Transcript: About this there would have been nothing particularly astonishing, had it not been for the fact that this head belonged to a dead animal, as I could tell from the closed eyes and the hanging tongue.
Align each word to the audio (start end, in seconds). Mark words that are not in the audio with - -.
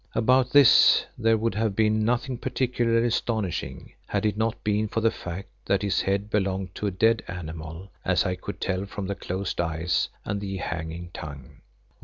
About 0.15 0.49
this 0.51 1.05
there 1.15 1.37
would 1.37 1.53
have 1.53 1.75
been 1.75 2.03
nothing 2.03 2.35
particularly 2.39 3.05
astonishing, 3.05 3.93
had 4.07 4.25
it 4.25 4.35
not 4.35 4.63
been 4.63 4.87
for 4.87 4.99
the 4.99 5.11
fact 5.11 5.49
that 5.67 5.81
this 5.81 6.01
head 6.01 6.27
belonged 6.31 6.73
to 6.73 6.87
a 6.87 6.91
dead 6.91 7.23
animal, 7.27 7.91
as 8.03 8.25
I 8.25 8.33
could 8.33 8.59
tell 8.59 8.87
from 8.87 9.05
the 9.05 9.13
closed 9.13 9.61
eyes 9.61 10.09
and 10.25 10.41
the 10.41 10.57
hanging 10.57 11.11
tongue. 11.13 11.61